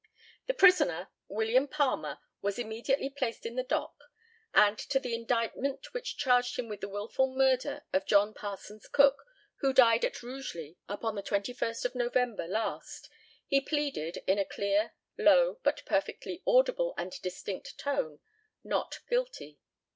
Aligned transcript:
The 0.47 0.55
prisoner, 0.55 1.09
William 1.27 1.67
Palmer, 1.67 2.17
was 2.41 2.57
immediately 2.57 3.07
placed 3.07 3.45
in 3.45 3.53
the 3.55 3.61
dock; 3.61 4.01
and 4.51 4.79
to 4.79 4.99
the 4.99 5.13
indictment 5.13 5.93
which 5.93 6.17
charged 6.17 6.57
him 6.57 6.67
with 6.67 6.81
the 6.81 6.89
wilful 6.89 7.27
murder 7.35 7.83
of 7.93 8.07
John 8.07 8.33
Parsons 8.33 8.87
Cook, 8.87 9.23
who 9.57 9.71
died 9.73 10.03
at 10.03 10.23
Rugeley 10.23 10.79
upon 10.89 11.13
the 11.13 11.21
21st 11.21 11.85
of 11.85 11.93
November 11.93 12.47
last, 12.47 13.11
he 13.45 13.61
pleaded, 13.61 14.23
in 14.25 14.39
a 14.39 14.43
clear, 14.45 14.93
low, 15.19 15.59
but 15.61 15.83
perfectly 15.85 16.41
audible 16.47 16.95
and 16.97 17.21
distinct 17.21 17.77
tone, 17.77 18.21
"Not 18.63 19.01
guilty." 19.07 19.59